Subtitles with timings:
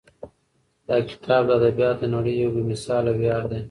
[0.87, 3.59] دا کتاب د ادبیاتو د نړۍ یو بې مثاله ویاړ دی.